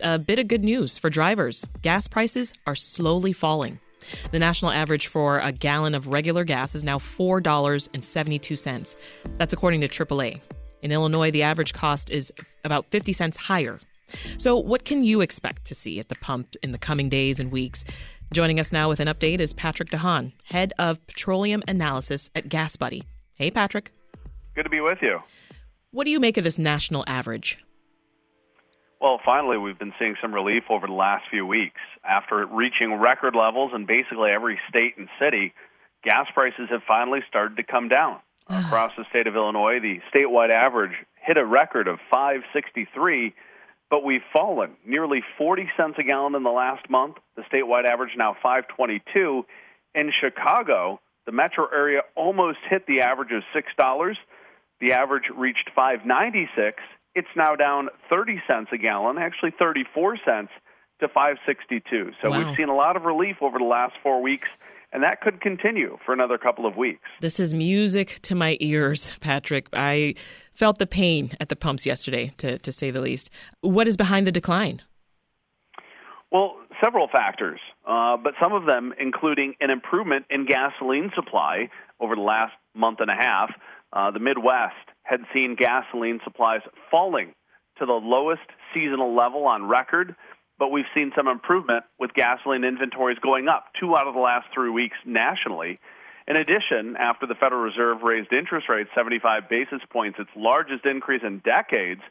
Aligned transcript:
A 0.00 0.16
bit 0.16 0.38
of 0.38 0.46
good 0.46 0.62
news 0.62 0.96
for 0.96 1.10
drivers 1.10 1.66
gas 1.82 2.06
prices 2.06 2.52
are 2.68 2.76
slowly 2.76 3.32
falling. 3.32 3.80
The 4.30 4.38
national 4.38 4.70
average 4.70 5.08
for 5.08 5.40
a 5.40 5.50
gallon 5.50 5.92
of 5.92 6.06
regular 6.06 6.44
gas 6.44 6.76
is 6.76 6.84
now 6.84 6.98
$4.72. 6.98 8.96
That's 9.38 9.52
according 9.52 9.80
to 9.80 9.88
AAA. 9.88 10.40
In 10.82 10.92
Illinois, 10.92 11.32
the 11.32 11.42
average 11.42 11.72
cost 11.72 12.10
is 12.10 12.32
about 12.62 12.86
50 12.92 13.12
cents 13.12 13.36
higher. 13.36 13.80
So, 14.36 14.56
what 14.56 14.84
can 14.84 15.02
you 15.02 15.20
expect 15.20 15.64
to 15.64 15.74
see 15.74 15.98
at 15.98 16.08
the 16.08 16.14
pump 16.14 16.54
in 16.62 16.70
the 16.70 16.78
coming 16.78 17.08
days 17.08 17.40
and 17.40 17.50
weeks? 17.50 17.84
Joining 18.32 18.60
us 18.60 18.70
now 18.70 18.88
with 18.88 19.00
an 19.00 19.08
update 19.08 19.40
is 19.40 19.52
Patrick 19.52 19.90
De 19.90 19.98
Haan, 19.98 20.32
head 20.44 20.72
of 20.78 21.04
petroleum 21.08 21.64
analysis 21.66 22.30
at 22.36 22.48
GasBuddy. 22.48 23.02
Hey, 23.36 23.50
Patrick. 23.50 23.90
Good 24.54 24.62
to 24.62 24.70
be 24.70 24.80
with 24.80 24.98
you. 25.02 25.18
What 25.90 26.04
do 26.04 26.12
you 26.12 26.20
make 26.20 26.36
of 26.36 26.44
this 26.44 26.58
national 26.58 27.02
average? 27.08 27.58
Well, 29.00 29.20
finally, 29.24 29.58
we've 29.58 29.78
been 29.78 29.94
seeing 29.98 30.16
some 30.20 30.34
relief 30.34 30.64
over 30.70 30.86
the 30.86 30.92
last 30.92 31.24
few 31.30 31.46
weeks. 31.46 31.80
After 32.04 32.44
reaching 32.46 32.94
record 32.94 33.36
levels 33.36 33.70
in 33.74 33.86
basically 33.86 34.30
every 34.30 34.58
state 34.68 34.94
and 34.96 35.08
city, 35.20 35.52
gas 36.02 36.26
prices 36.34 36.68
have 36.70 36.82
finally 36.86 37.20
started 37.28 37.56
to 37.58 37.62
come 37.62 37.88
down. 37.88 38.18
Across 38.48 38.92
the 38.98 39.04
state 39.08 39.26
of 39.26 39.36
Illinois, 39.36 39.78
the 39.80 40.00
statewide 40.12 40.50
average 40.50 40.96
hit 41.14 41.36
a 41.36 41.44
record 41.44 41.86
of 41.86 41.98
563, 42.10 43.34
but 43.88 44.04
we've 44.04 44.22
fallen 44.32 44.72
nearly 44.84 45.22
40 45.36 45.70
cents 45.76 45.94
a 45.98 46.02
gallon 46.02 46.34
in 46.34 46.42
the 46.42 46.50
last 46.50 46.90
month. 46.90 47.16
The 47.36 47.42
statewide 47.42 47.84
average 47.84 48.16
now 48.16 48.34
522. 48.42 49.46
In 49.94 50.12
Chicago, 50.20 51.00
the 51.24 51.32
metro 51.32 51.68
area 51.72 52.00
almost 52.16 52.58
hit 52.68 52.86
the 52.86 53.02
average 53.02 53.30
of 53.32 53.42
$6. 53.54 54.14
The 54.80 54.92
average 54.92 55.24
reached 55.36 55.70
596 55.74 56.82
it's 57.18 57.28
now 57.36 57.56
down 57.56 57.88
30 58.08 58.40
cents 58.46 58.68
a 58.72 58.78
gallon, 58.78 59.18
actually 59.18 59.52
34 59.58 60.18
cents 60.24 60.50
to 61.00 61.08
562. 61.08 62.12
So 62.22 62.30
wow. 62.30 62.38
we've 62.38 62.56
seen 62.56 62.68
a 62.68 62.74
lot 62.74 62.96
of 62.96 63.02
relief 63.02 63.36
over 63.40 63.58
the 63.58 63.64
last 63.64 63.94
4 64.02 64.22
weeks 64.22 64.48
and 64.92 65.02
that 65.02 65.20
could 65.20 65.40
continue 65.40 65.98
for 66.04 66.12
another 66.12 66.38
couple 66.38 66.66
of 66.66 66.76
weeks. 66.76 67.02
This 67.20 67.38
is 67.38 67.52
music 67.52 68.20
to 68.22 68.34
my 68.34 68.56
ears, 68.60 69.12
Patrick. 69.20 69.68
I 69.72 70.14
felt 70.54 70.78
the 70.78 70.86
pain 70.86 71.32
at 71.40 71.48
the 71.48 71.56
pumps 71.56 71.84
yesterday, 71.84 72.32
to, 72.38 72.58
to 72.58 72.72
say 72.72 72.90
the 72.90 73.00
least. 73.00 73.30
What 73.60 73.86
is 73.86 73.96
behind 73.96 74.26
the 74.26 74.32
decline? 74.32 74.80
Well, 76.30 76.56
several 76.82 77.08
factors, 77.08 77.60
uh, 77.86 78.16
but 78.16 78.34
some 78.40 78.52
of 78.52 78.66
them 78.66 78.94
including 78.98 79.54
an 79.60 79.70
improvement 79.70 80.26
in 80.30 80.46
gasoline 80.46 81.10
supply 81.14 81.68
over 82.00 82.14
the 82.14 82.22
last 82.22 82.52
month 82.74 83.00
and 83.00 83.10
a 83.10 83.14
half. 83.14 83.50
Uh, 83.90 84.10
the 84.10 84.20
Midwest 84.20 84.74
had 85.08 85.20
seen 85.32 85.56
gasoline 85.56 86.20
supplies 86.22 86.60
falling 86.90 87.32
to 87.78 87.86
the 87.86 87.92
lowest 87.92 88.42
seasonal 88.74 89.16
level 89.16 89.46
on 89.46 89.66
record, 89.66 90.14
but 90.58 90.70
we've 90.70 90.90
seen 90.94 91.12
some 91.16 91.28
improvement 91.28 91.84
with 91.98 92.12
gasoline 92.12 92.64
inventories 92.64 93.18
going 93.20 93.48
up 93.48 93.66
two 93.80 93.96
out 93.96 94.06
of 94.06 94.14
the 94.14 94.20
last 94.20 94.46
three 94.52 94.70
weeks 94.70 94.96
nationally. 95.06 95.80
In 96.26 96.36
addition, 96.36 96.96
after 96.98 97.26
the 97.26 97.34
Federal 97.34 97.62
Reserve 97.62 98.02
raised 98.02 98.32
interest 98.34 98.68
rates 98.68 98.90
75 98.94 99.48
basis 99.48 99.80
points, 99.90 100.18
its 100.18 100.28
largest 100.36 100.84
increase 100.84 101.22
in 101.24 101.38
decades, 101.38 102.02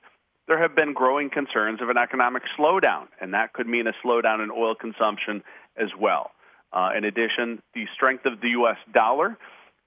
there 0.47 0.59
have 0.59 0.75
been 0.75 0.93
growing 0.93 1.29
concerns 1.29 1.81
of 1.81 1.89
an 1.89 1.97
economic 1.97 2.41
slowdown, 2.57 3.09
and 3.21 3.33
that 3.35 3.53
could 3.53 3.67
mean 3.67 3.85
a 3.85 3.93
slowdown 4.03 4.43
in 4.43 4.49
oil 4.49 4.73
consumption 4.73 5.43
as 5.75 5.89
well. 5.99 6.31
Uh, 6.73 6.89
in 6.97 7.03
addition, 7.03 7.61
the 7.75 7.85
strength 7.93 8.25
of 8.25 8.41
the 8.41 8.49
U.S. 8.49 8.77
dollar 8.91 9.37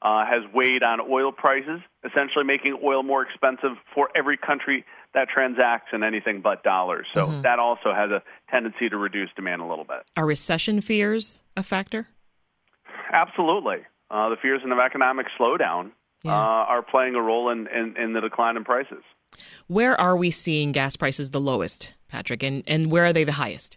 uh, 0.02 0.24
has 0.24 0.42
weighed 0.54 0.82
on 0.82 1.00
oil 1.00 1.32
prices, 1.32 1.80
essentially 2.04 2.44
making 2.44 2.78
oil 2.82 3.02
more 3.02 3.22
expensive 3.22 3.76
for 3.94 4.08
every 4.14 4.36
country 4.36 4.84
that 5.14 5.28
transacts 5.28 5.88
in 5.92 6.02
anything 6.02 6.40
but 6.40 6.62
dollars. 6.62 7.06
So 7.14 7.26
mm-hmm. 7.26 7.42
that 7.42 7.58
also 7.58 7.92
has 7.92 8.10
a 8.10 8.22
tendency 8.50 8.88
to 8.88 8.96
reduce 8.96 9.28
demand 9.36 9.60
a 9.60 9.66
little 9.66 9.84
bit. 9.84 10.04
Are 10.16 10.26
recession 10.26 10.80
fears 10.80 11.42
a 11.56 11.62
factor? 11.62 12.08
Absolutely. 13.12 13.78
Uh, 14.10 14.28
the 14.30 14.36
fears 14.40 14.62
of 14.64 14.78
economic 14.78 15.26
slowdown 15.38 15.90
yeah. 16.22 16.32
uh, 16.32 16.36
are 16.36 16.82
playing 16.82 17.14
a 17.14 17.20
role 17.20 17.50
in, 17.50 17.66
in, 17.68 17.96
in 17.96 18.12
the 18.12 18.20
decline 18.20 18.56
in 18.56 18.64
prices. 18.64 19.02
Where 19.66 20.00
are 20.00 20.16
we 20.16 20.30
seeing 20.30 20.72
gas 20.72 20.96
prices 20.96 21.30
the 21.30 21.40
lowest, 21.40 21.94
Patrick, 22.08 22.42
and, 22.42 22.64
and 22.66 22.90
where 22.90 23.04
are 23.04 23.12
they 23.12 23.24
the 23.24 23.32
highest? 23.32 23.76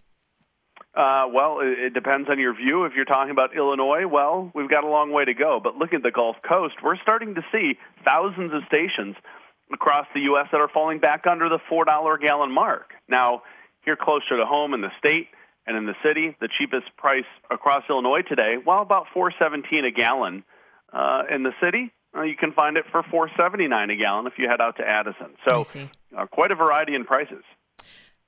Uh, 0.95 1.25
well, 1.33 1.59
it, 1.59 1.79
it 1.79 1.93
depends 1.93 2.29
on 2.29 2.39
your 2.39 2.55
view. 2.55 2.85
If 2.85 2.93
you're 2.95 3.05
talking 3.05 3.31
about 3.31 3.55
Illinois, 3.55 4.05
well, 4.05 4.51
we've 4.53 4.69
got 4.69 4.83
a 4.83 4.87
long 4.87 5.11
way 5.11 5.25
to 5.25 5.33
go. 5.33 5.59
But 5.63 5.75
look 5.75 5.93
at 5.93 6.03
the 6.03 6.11
Gulf 6.11 6.37
Coast. 6.47 6.75
We're 6.83 6.97
starting 7.01 7.35
to 7.35 7.41
see 7.51 7.79
thousands 8.05 8.53
of 8.53 8.61
stations 8.67 9.15
across 9.73 10.05
the 10.13 10.21
U.S. 10.21 10.47
that 10.51 10.61
are 10.61 10.67
falling 10.67 10.99
back 10.99 11.25
under 11.25 11.49
the 11.49 11.59
$4 11.71 11.85
a 11.85 12.19
gallon 12.19 12.51
mark. 12.51 12.91
Now, 13.09 13.41
here 13.83 13.95
closer 13.95 14.37
to 14.37 14.45
home 14.45 14.73
in 14.73 14.81
the 14.81 14.91
state 14.99 15.27
and 15.65 15.75
in 15.75 15.85
the 15.85 15.95
city, 16.03 16.35
the 16.39 16.49
cheapest 16.59 16.95
price 16.97 17.25
across 17.49 17.83
Illinois 17.89 18.21
today, 18.21 18.55
well, 18.63 18.81
about 18.81 19.07
417 19.13 19.85
a 19.85 19.91
gallon. 19.91 20.43
Uh, 20.91 21.23
in 21.33 21.41
the 21.41 21.53
city, 21.59 21.91
uh, 22.15 22.21
you 22.21 22.35
can 22.35 22.51
find 22.51 22.77
it 22.77 22.85
for 22.91 23.01
479 23.01 23.89
a 23.89 23.95
gallon 23.95 24.27
if 24.27 24.33
you 24.37 24.47
head 24.47 24.61
out 24.61 24.77
to 24.77 24.87
Addison. 24.87 25.31
So, 25.49 25.61
uh, 26.15 26.27
quite 26.27 26.51
a 26.51 26.55
variety 26.55 26.93
in 26.93 27.03
prices. 27.03 27.43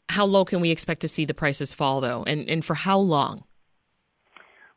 How 0.10 0.26
low 0.26 0.46
can 0.46 0.62
we 0.62 0.72
expect 0.72 1.02
to 1.02 1.08
see 1.08 1.26
the 1.26 1.34
prices 1.34 1.74
fall, 1.74 2.02
though, 2.02 2.24
and, 2.24 2.48
and 2.50 2.64
for 2.64 2.76
how 2.76 2.98
long? 3.00 3.44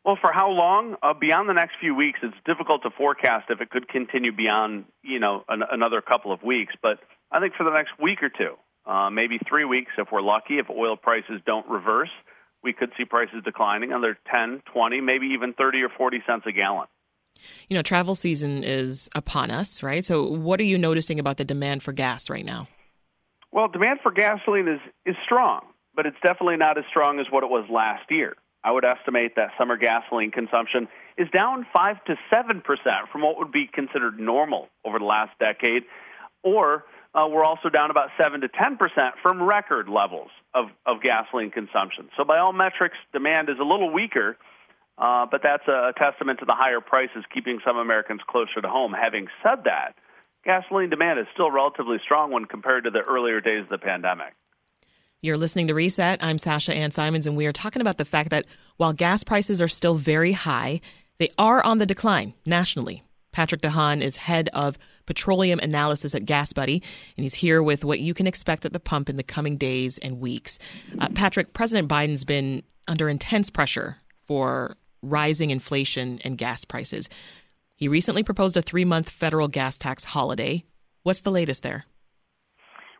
Well, 0.05 0.16
for 0.21 0.33
how 0.33 0.50
long? 0.50 0.97
Uh, 1.03 1.12
beyond 1.12 1.49
the 1.49 1.53
next 1.53 1.75
few 1.81 1.94
weeks, 1.94 2.21
it's 2.22 2.37
difficult 2.47 2.83
to 2.84 2.91
forecast 2.91 3.50
if 3.50 3.61
it 3.61 3.69
could 3.69 3.88
continue 3.88 4.33
beyond, 4.33 4.87
you 5.03 5.19
know, 5.19 5.44
an, 5.49 5.62
another 5.71 6.00
couple 6.00 6.33
of 6.33 6.43
weeks. 6.43 6.75
But 6.81 6.99
I 7.31 7.41
think 7.41 7.55
for 7.55 7.65
the 7.65 7.71
next 7.71 7.91
week 8.00 8.22
or 8.22 8.31
two, 8.31 8.55
uh, 8.91 9.11
maybe 9.11 9.38
three 9.47 9.67
weeks, 9.67 9.93
if 9.99 10.09
we're 10.11 10.22
lucky, 10.22 10.59
if 10.59 10.71
oil 10.71 10.97
prices 10.97 11.43
don't 11.44 11.69
reverse, 11.69 12.09
we 12.62 12.72
could 12.72 12.91
see 12.97 13.05
prices 13.05 13.43
declining 13.44 13.91
another 13.93 14.19
10, 14.33 14.62
20, 14.72 15.00
maybe 15.03 15.27
even 15.34 15.53
30 15.53 15.83
or 15.83 15.91
40 15.91 16.22
cents 16.27 16.44
a 16.47 16.53
gallon. 16.53 16.87
You 17.69 17.77
know, 17.77 17.83
travel 17.83 18.15
season 18.15 18.65
is 18.65 19.09
upon 19.15 19.50
us, 19.50 19.83
right? 19.83 20.05
So, 20.05 20.25
what 20.25 20.59
are 20.59 20.65
you 20.65 20.78
noticing 20.78 21.19
about 21.19 21.37
the 21.37 21.44
demand 21.44 21.83
for 21.83 21.93
gas 21.93 22.31
right 22.31 22.44
now? 22.44 22.67
Well, 23.53 23.69
demand 23.69 24.01
for 24.03 24.13
gasoline 24.13 24.69
is, 24.69 24.81
is 25.07 25.17
strong, 25.25 25.63
but 25.95 26.07
it's 26.07 26.17
definitely 26.23 26.57
not 26.57 26.79
as 26.79 26.85
strong 26.91 27.19
as 27.19 27.27
what 27.31 27.45
it 27.45 27.51
was 27.51 27.65
last 27.71 28.11
year. 28.11 28.37
I 28.63 28.73
would 28.73 28.85
estimate 28.85 29.37
that 29.37 29.51
summer 29.57 29.77
gasoline 29.77 30.31
consumption 30.31 30.89
is 31.17 31.29
down 31.31 31.67
5 31.73 32.05
to 32.05 32.17
7% 32.33 32.63
from 33.11 33.23
what 33.23 33.39
would 33.39 33.53
be 33.53 33.67
considered 33.73 34.19
normal 34.19 34.69
over 34.85 34.99
the 34.99 35.05
last 35.05 35.31
decade, 35.39 35.85
or 36.43 36.85
uh, 37.15 37.27
we're 37.29 37.45
also 37.45 37.69
down 37.69 37.91
about 37.91 38.11
7 38.21 38.41
to 38.43 38.49
10% 38.49 38.77
from 39.23 39.43
record 39.43 39.89
levels 39.89 40.31
of, 40.55 40.67
of 40.85 41.01
gasoline 41.01 41.51
consumption. 41.51 42.09
So, 42.17 42.25
by 42.25 42.39
all 42.39 42.53
metrics, 42.53 42.97
demand 43.13 43.49
is 43.49 43.57
a 43.59 43.65
little 43.65 43.91
weaker, 43.93 44.37
uh, 44.99 45.27
but 45.31 45.41
that's 45.43 45.67
a, 45.69 45.91
a 45.91 45.93
testament 45.97 46.41
to 46.41 46.45
the 46.45 46.55
higher 46.55 46.81
prices 46.81 47.25
keeping 47.33 47.61
some 47.65 47.77
Americans 47.77 48.21
closer 48.29 48.61
to 48.61 48.69
home. 48.69 48.93
Having 48.93 49.29
said 49.43 49.65
that, 49.65 49.95
gasoline 50.49 50.89
demand 50.89 51.19
is 51.19 51.27
still 51.35 51.51
relatively 51.51 51.99
strong 52.03 52.33
when 52.33 52.47
compared 52.47 52.85
to 52.85 52.91
the 52.91 53.01
earlier 53.01 53.39
days 53.39 53.65
of 53.65 53.69
the 53.69 53.77
pandemic. 53.77 54.35
You're 55.21 55.37
listening 55.37 55.67
to 55.67 55.75
Reset. 55.75 56.25
I'm 56.25 56.39
Sasha-Ann 56.39 56.91
Simons, 56.91 57.27
and 57.27 57.37
we 57.37 57.45
are 57.45 57.53
talking 57.53 57.83
about 57.83 57.99
the 57.99 58.07
fact 58.07 58.31
that 58.31 58.47
while 58.79 58.95
gas 58.95 59.23
prices 59.23 59.61
are 59.61 59.69
still 59.69 59.97
very 59.97 60.33
high, 60.33 60.81
they 61.19 61.29
are 61.37 61.63
on 61.63 61.77
the 61.77 61.85
decline 61.85 62.33
nationally. 62.47 63.03
Patrick 63.31 63.61
De 63.61 63.69
Haan 63.69 64.01
is 64.01 64.17
head 64.17 64.49
of 64.55 64.79
petroleum 65.05 65.59
analysis 65.59 66.15
at 66.15 66.25
GasBuddy, 66.25 66.83
and 67.17 67.25
he's 67.25 67.35
here 67.35 67.63
with 67.63 67.85
what 67.85 68.01
you 68.01 68.15
can 68.15 68.27
expect 68.27 68.65
at 68.65 68.73
the 68.73 68.81
pump 68.81 69.11
in 69.11 69.17
the 69.17 69.23
coming 69.23 69.59
days 69.59 69.99
and 69.99 70.19
weeks. 70.19 70.59
Uh, 70.99 71.09
Patrick, 71.15 71.53
President 71.53 71.89
Biden's 71.89 72.25
been 72.25 72.63
under 72.87 73.11
intense 73.11 73.51
pressure 73.51 73.99
for 74.27 74.79
rising 75.03 75.51
inflation 75.51 76.21
and 76.25 76.39
gas 76.39 76.65
prices. 76.65 77.11
He 77.78 77.87
recently 77.87 78.25
proposed 78.25 78.56
a 78.56 78.62
three 78.62 78.84
month 78.84 79.09
federal 79.09 79.47
gas 79.47 79.78
tax 79.78 80.03
holiday. 80.03 80.65
What's 81.05 81.21
the 81.21 81.31
latest 81.31 81.62
there? 81.62 81.84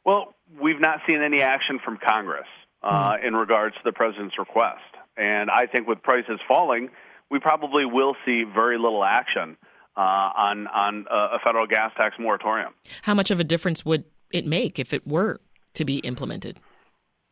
Well, 0.07 0.35
we've 0.63 0.81
not 0.81 1.01
seen 1.05 1.21
any 1.21 1.43
action 1.43 1.81
from 1.85 1.99
Congress 2.09 2.47
uh, 2.85 3.15
mm. 3.15 3.27
in 3.27 3.35
regards 3.35 3.75
to 3.75 3.81
the 3.85 3.91
president's 3.91 4.39
request. 4.39 4.79
And 5.17 5.51
I 5.51 5.67
think 5.67 5.89
with 5.89 6.01
prices 6.01 6.39
falling, 6.47 6.91
we 7.29 7.41
probably 7.41 7.87
will 7.87 8.15
see 8.25 8.45
very 8.45 8.79
little 8.79 9.03
action 9.03 9.57
uh, 9.97 10.01
on, 10.01 10.69
on 10.69 11.07
a 11.11 11.41
federal 11.43 11.67
gas 11.67 11.91
tax 11.97 12.15
moratorium. 12.21 12.73
How 13.03 13.15
much 13.15 13.33
of 13.33 13.41
a 13.41 13.45
difference 13.45 13.85
would 13.85 14.05
it 14.33 14.47
make 14.47 14.79
if 14.79 14.95
it 14.95 15.05
were 15.05 15.41
to 15.75 15.85
be 15.85 15.99
implemented? 15.99 16.61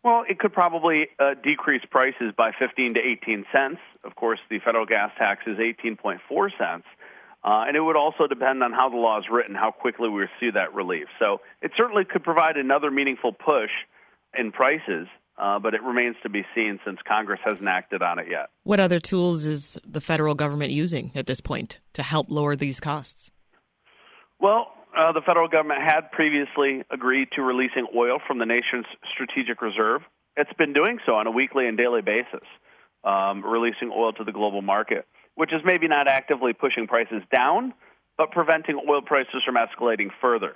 Well, 0.03 0.25
it 0.29 0.41
could 0.41 0.53
probably 0.53 1.09
uh, 1.21 1.35
decrease 1.44 1.82
prices 1.88 2.32
by 2.37 2.50
15 2.59 2.94
to 2.94 3.00
18 3.00 3.44
cents. 3.53 3.79
Of 4.03 4.17
course, 4.17 4.41
the 4.50 4.59
federal 4.59 4.85
gas 4.85 5.12
tax 5.17 5.43
is 5.47 5.59
18.4 5.59 6.19
cents. 6.59 6.87
Uh, 7.44 7.65
and 7.69 7.77
it 7.77 7.81
would 7.81 7.97
also 7.97 8.27
depend 8.27 8.62
on 8.62 8.73
how 8.73 8.88
the 8.88 8.97
law 8.97 9.19
is 9.19 9.25
written, 9.31 9.55
how 9.55 9.71
quickly 9.71 10.09
we 10.09 10.27
see 10.41 10.50
that 10.50 10.75
relief. 10.75 11.06
So 11.19 11.41
it 11.62 11.71
certainly 11.77 12.05
could 12.05 12.25
provide 12.25 12.56
another 12.56 12.91
meaningful 12.91 13.33
push 13.33 13.71
in 14.37 14.50
prices, 14.50 15.06
uh, 15.38 15.59
but 15.59 15.75
it 15.75 15.83
remains 15.83 16.17
to 16.23 16.29
be 16.29 16.44
seen 16.55 16.81
since 16.85 16.99
Congress 17.06 17.41
hasn't 17.44 17.69
acted 17.69 18.03
on 18.03 18.19
it 18.19 18.27
yet. 18.29 18.49
What 18.65 18.81
other 18.81 18.99
tools 18.99 19.47
is 19.47 19.79
the 19.87 20.00
federal 20.00 20.35
government 20.35 20.73
using 20.73 21.12
at 21.15 21.27
this 21.27 21.41
point 21.41 21.79
to 21.93 22.03
help 22.03 22.31
lower 22.31 22.56
these 22.56 22.81
costs? 22.81 23.31
Well, 24.41 24.73
uh, 24.97 25.12
the 25.12 25.21
federal 25.21 25.49
government 25.49 25.83
had 25.83 26.11
previously 26.11 26.83
agreed 26.91 27.29
to 27.37 27.43
releasing 27.43 27.87
oil 27.94 28.19
from 28.27 28.38
the 28.38 28.47
nation's 28.47 28.87
strategic 29.12 29.61
reserve. 29.62 30.03
it's 30.37 30.53
been 30.55 30.73
doing 30.73 30.99
so 31.06 31.15
on 31.15 31.27
a 31.27 31.31
weekly 31.31 31.67
and 31.67 31.77
daily 31.77 32.03
basis, 32.03 32.47
um, 33.05 33.44
releasing 33.44 33.91
oil 33.91 34.12
to 34.12 34.25
the 34.25 34.33
global 34.33 34.62
market, 34.62 35.06
which 35.37 35.53
is 35.53 35.61
maybe 35.65 35.87
not 35.87 36.09
actively 36.09 36.53
pushing 36.53 36.88
prices 36.88 37.23
down, 37.33 37.73
but 38.19 38.33
preventing 38.33 38.81
oil 38.88 39.03
prices 39.03 39.43
from 39.44 39.55
escalating 39.55 40.09
further. 40.21 40.55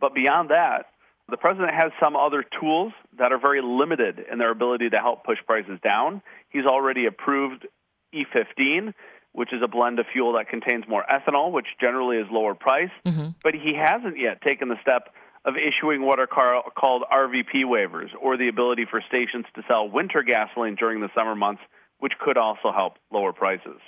But 0.00 0.14
beyond 0.14 0.50
that, 0.50 0.86
the 1.28 1.36
president 1.36 1.74
has 1.74 1.92
some 2.00 2.16
other 2.16 2.44
tools 2.60 2.92
that 3.18 3.32
are 3.32 3.38
very 3.38 3.60
limited 3.62 4.24
in 4.30 4.38
their 4.38 4.50
ability 4.50 4.90
to 4.90 4.98
help 4.98 5.24
push 5.24 5.38
prices 5.46 5.78
down. 5.82 6.22
He's 6.50 6.66
already 6.66 7.06
approved 7.06 7.66
E15, 8.14 8.94
which 9.32 9.52
is 9.52 9.60
a 9.62 9.68
blend 9.68 9.98
of 9.98 10.06
fuel 10.12 10.34
that 10.34 10.48
contains 10.48 10.84
more 10.88 11.04
ethanol, 11.10 11.52
which 11.52 11.66
generally 11.80 12.18
is 12.18 12.26
lower 12.30 12.54
price. 12.54 12.90
Mm-hmm. 13.06 13.30
But 13.42 13.54
he 13.54 13.74
hasn't 13.74 14.18
yet 14.18 14.42
taken 14.42 14.68
the 14.68 14.76
step 14.82 15.14
of 15.44 15.54
issuing 15.56 16.02
what 16.02 16.20
are 16.20 16.26
car- 16.26 16.62
called 16.78 17.02
RVP 17.12 17.64
waivers, 17.64 18.10
or 18.20 18.36
the 18.36 18.48
ability 18.48 18.86
for 18.88 19.00
stations 19.08 19.46
to 19.54 19.62
sell 19.66 19.88
winter 19.88 20.22
gasoline 20.22 20.76
during 20.76 21.00
the 21.00 21.08
summer 21.14 21.34
months, 21.34 21.62
which 21.98 22.12
could 22.20 22.36
also 22.36 22.72
help 22.72 22.98
lower 23.10 23.32
prices. 23.32 23.80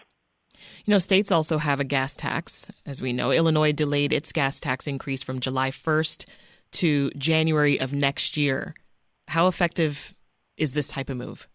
You 0.84 0.92
know, 0.92 0.98
states 0.98 1.32
also 1.32 1.58
have 1.58 1.80
a 1.80 1.84
gas 1.84 2.16
tax. 2.16 2.70
As 2.86 3.00
we 3.00 3.12
know, 3.12 3.30
Illinois 3.30 3.72
delayed 3.72 4.12
its 4.12 4.32
gas 4.32 4.60
tax 4.60 4.86
increase 4.86 5.22
from 5.22 5.40
July 5.40 5.70
1st 5.70 6.26
to 6.72 7.10
January 7.12 7.78
of 7.78 7.92
next 7.92 8.36
year. 8.36 8.74
How 9.28 9.46
effective 9.46 10.14
is 10.56 10.72
this 10.72 10.88
type 10.88 11.10
of 11.10 11.16
move? 11.16 11.48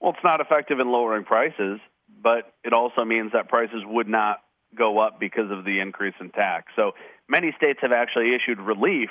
Well, 0.00 0.12
it's 0.12 0.24
not 0.24 0.40
effective 0.40 0.78
in 0.80 0.90
lowering 0.90 1.24
prices, 1.24 1.80
but 2.22 2.52
it 2.64 2.72
also 2.72 3.04
means 3.04 3.32
that 3.32 3.48
prices 3.48 3.82
would 3.84 4.08
not 4.08 4.38
go 4.76 4.98
up 4.98 5.18
because 5.18 5.50
of 5.50 5.64
the 5.64 5.80
increase 5.80 6.14
in 6.20 6.30
tax. 6.30 6.72
So 6.76 6.92
many 7.28 7.52
states 7.56 7.80
have 7.82 7.92
actually 7.92 8.34
issued 8.34 8.60
relief. 8.60 9.10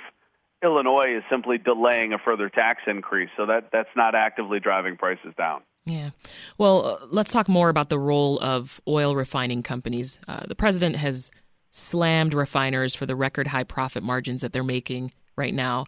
Illinois 0.63 1.17
is 1.17 1.23
simply 1.29 1.57
delaying 1.57 2.13
a 2.13 2.17
further 2.17 2.49
tax 2.49 2.81
increase, 2.87 3.29
so 3.37 3.45
that, 3.47 3.69
that's 3.71 3.89
not 3.95 4.15
actively 4.15 4.59
driving 4.59 4.97
prices 4.97 5.33
down. 5.37 5.61
Yeah. 5.87 6.09
Well, 6.57 6.85
uh, 6.85 6.97
let's 7.09 7.31
talk 7.31 7.47
more 7.47 7.69
about 7.69 7.89
the 7.89 7.97
role 7.97 8.39
of 8.41 8.81
oil 8.87 9.15
refining 9.15 9.63
companies. 9.63 10.19
Uh, 10.27 10.41
the 10.45 10.55
president 10.55 10.97
has 10.97 11.31
slammed 11.71 12.33
refiners 12.33 12.93
for 12.93 13.05
the 13.05 13.15
record 13.15 13.47
high 13.47 13.63
profit 13.63 14.03
margins 14.03 14.41
that 14.41 14.51
they're 14.51 14.63
making 14.63 15.13
right 15.37 15.53
now. 15.53 15.85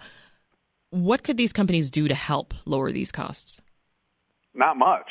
What 0.91 1.23
could 1.23 1.35
these 1.35 1.51
companies 1.51 1.91
do 1.91 2.07
to 2.07 2.15
help 2.15 2.53
lower 2.65 2.91
these 2.91 3.11
costs? 3.11 3.61
Not 4.53 4.77
much. 4.77 5.09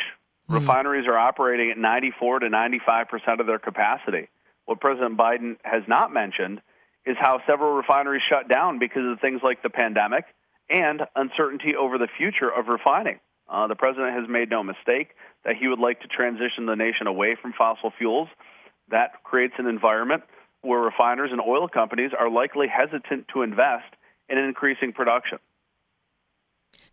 Mm. 0.51 0.61
Refineries 0.61 1.07
are 1.07 1.19
operating 1.19 1.71
at 1.71 1.77
94 1.77 2.41
to 2.41 2.49
95 2.49 3.09
percent 3.09 3.41
of 3.41 3.47
their 3.47 3.59
capacity. 3.59 4.29
What 4.65 4.81
President 4.81 5.19
Biden 5.19 5.57
has 5.65 5.83
not 5.87 6.13
mentioned 6.13 6.63
is 7.05 7.17
how 7.21 7.41
several 7.47 7.73
refineries 7.73 8.23
shut 8.29 8.49
down 8.49 8.79
because 8.79 9.03
of 9.05 9.21
things 9.21 9.41
like 9.43 9.63
the 9.63 9.71
pandemic 9.71 10.25
and 10.71 11.03
uncertainty 11.15 11.75
over 11.79 11.99
the 11.99 12.09
future 12.17 12.51
of 12.51 12.69
refining. 12.69 13.21
Uh, 13.49 13.67
the 13.67 13.75
president 13.75 14.15
has 14.15 14.29
made 14.29 14.51
no 14.51 14.63
mistake 14.63 15.11
that 15.45 15.57
he 15.57 15.69
would 15.69 15.79
like 15.79 16.01
to 16.01 16.09
transition 16.09 16.67
the 16.67 16.77
nation 16.77 17.07
away 17.07 17.37
from 17.41 17.53
fossil 17.57 17.93
fuels. 17.97 18.29
That 18.91 19.23
creates 19.25 19.55
an 19.59 19.67
environment 19.67 20.23
where 20.63 20.81
refiners 20.81 21.31
and 21.33 21.41
oil 21.41 21.69
companies 21.69 22.11
are 22.19 22.31
likely 22.31 22.67
hesitant 22.69 23.27
to 23.33 23.43
invest 23.43 23.95
in 24.29 24.39
increasing 24.39 24.93
production. 24.93 25.39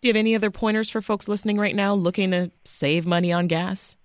Do 0.02 0.08
you 0.08 0.14
have 0.14 0.20
any 0.20 0.36
other 0.36 0.52
pointers 0.52 0.90
for 0.90 1.02
folks 1.02 1.28
listening 1.28 1.58
right 1.58 1.76
now 1.76 1.94
looking 1.94 2.32
to 2.32 2.52
save 2.64 3.06
money 3.06 3.34
on 3.34 3.48
gas? 3.48 3.96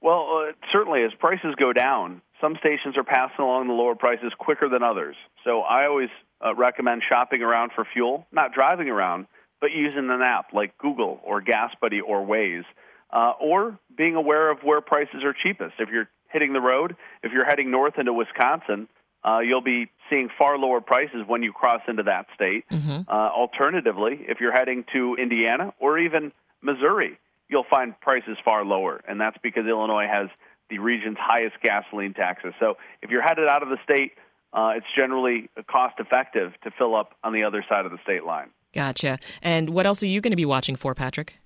Well, 0.00 0.44
uh, 0.48 0.52
certainly, 0.72 1.04
as 1.04 1.12
prices 1.18 1.54
go 1.56 1.72
down, 1.72 2.22
some 2.40 2.56
stations 2.58 2.96
are 2.96 3.04
passing 3.04 3.44
along 3.44 3.68
the 3.68 3.74
lower 3.74 3.94
prices 3.94 4.32
quicker 4.36 4.68
than 4.68 4.82
others. 4.82 5.14
So 5.44 5.60
I 5.60 5.86
always 5.86 6.08
uh, 6.44 6.54
recommend 6.56 7.02
shopping 7.08 7.40
around 7.40 7.70
for 7.74 7.86
fuel, 7.90 8.26
not 8.32 8.52
driving 8.52 8.88
around, 8.88 9.26
but 9.62 9.70
using 9.70 10.10
an 10.10 10.20
app 10.20 10.52
like 10.52 10.76
Google 10.76 11.20
or 11.24 11.40
GasBuddy 11.40 12.00
or 12.04 12.26
Waze, 12.26 12.64
uh, 13.12 13.32
or 13.40 13.78
being 13.96 14.16
aware 14.16 14.50
of 14.50 14.58
where 14.64 14.80
prices 14.80 15.22
are 15.22 15.32
cheapest. 15.32 15.74
If 15.78 15.88
you're 15.88 16.08
hitting 16.30 16.52
the 16.52 16.60
road, 16.60 16.96
if 17.22 17.30
you're 17.32 17.44
heading 17.44 17.70
north 17.70 17.94
into 17.96 18.12
Wisconsin, 18.12 18.88
uh, 19.24 19.38
you'll 19.38 19.62
be 19.62 19.88
seeing 20.10 20.28
far 20.36 20.58
lower 20.58 20.80
prices 20.80 21.22
when 21.26 21.44
you 21.44 21.52
cross 21.52 21.80
into 21.86 22.02
that 22.02 22.26
state. 22.34 22.64
Mm-hmm. 22.72 23.02
Uh, 23.08 23.12
alternatively, 23.12 24.24
if 24.28 24.40
you're 24.40 24.52
heading 24.52 24.84
to 24.94 25.14
Indiana 25.14 25.72
or 25.78 25.96
even 25.96 26.32
Missouri, 26.60 27.18
you'll 27.48 27.66
find 27.70 27.98
prices 28.00 28.36
far 28.44 28.64
lower, 28.64 29.00
and 29.06 29.20
that's 29.20 29.36
because 29.44 29.66
Illinois 29.66 30.08
has 30.12 30.28
the 30.70 30.78
region's 30.78 31.18
highest 31.20 31.54
gasoline 31.62 32.14
taxes. 32.14 32.52
So 32.58 32.78
if 33.00 33.10
you're 33.10 33.22
headed 33.22 33.46
out 33.46 33.62
of 33.62 33.68
the 33.68 33.78
state, 33.84 34.12
uh, 34.52 34.72
it's 34.76 34.86
generally 34.96 35.50
cost 35.70 36.00
effective 36.00 36.52
to 36.64 36.72
fill 36.76 36.96
up 36.96 37.14
on 37.22 37.32
the 37.32 37.44
other 37.44 37.64
side 37.68 37.86
of 37.86 37.92
the 37.92 37.98
state 38.02 38.24
line. 38.24 38.50
Gotcha. 38.74 39.18
And 39.42 39.70
what 39.70 39.86
else 39.86 40.02
are 40.02 40.06
you 40.06 40.20
going 40.20 40.32
to 40.32 40.36
be 40.36 40.44
watching 40.44 40.76
for, 40.76 40.94
Patrick? 40.94 41.38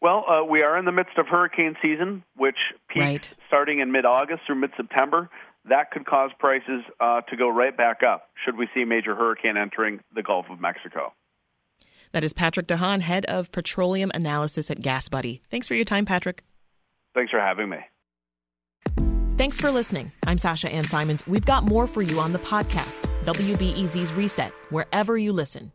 Well, 0.00 0.24
uh, 0.28 0.44
we 0.44 0.62
are 0.62 0.76
in 0.76 0.84
the 0.84 0.92
midst 0.92 1.16
of 1.16 1.26
hurricane 1.28 1.76
season, 1.80 2.24
which 2.36 2.58
peaks 2.88 3.00
right. 3.00 3.34
starting 3.46 3.78
in 3.78 3.90
mid 3.90 4.04
August 4.04 4.42
through 4.46 4.56
mid 4.56 4.70
September. 4.76 5.30
That 5.66 5.90
could 5.90 6.04
cause 6.04 6.30
prices 6.38 6.82
uh, 7.00 7.22
to 7.22 7.36
go 7.36 7.48
right 7.48 7.74
back 7.74 8.02
up 8.02 8.28
should 8.44 8.58
we 8.58 8.68
see 8.74 8.82
a 8.82 8.86
major 8.86 9.14
hurricane 9.14 9.56
entering 9.56 10.00
the 10.14 10.22
Gulf 10.22 10.46
of 10.50 10.60
Mexico. 10.60 11.14
That 12.12 12.22
is 12.22 12.34
Patrick 12.34 12.66
De 12.66 12.76
Haan, 12.76 13.00
head 13.00 13.24
of 13.26 13.50
petroleum 13.50 14.10
analysis 14.14 14.70
at 14.70 14.80
GasBuddy. 14.80 15.40
Thanks 15.50 15.66
for 15.66 15.74
your 15.74 15.86
time, 15.86 16.04
Patrick. 16.04 16.44
Thanks 17.14 17.30
for 17.30 17.40
having 17.40 17.70
me. 17.70 17.78
Thanks 19.38 19.58
for 19.58 19.70
listening. 19.70 20.12
I'm 20.26 20.38
Sasha-Ann 20.38 20.84
Simons. 20.84 21.26
We've 21.26 21.44
got 21.44 21.64
more 21.64 21.86
for 21.86 22.02
you 22.02 22.20
on 22.20 22.32
the 22.32 22.38
podcast, 22.40 23.08
WBEZ's 23.24 24.12
Reset, 24.12 24.52
wherever 24.70 25.16
you 25.16 25.32
listen. 25.32 25.72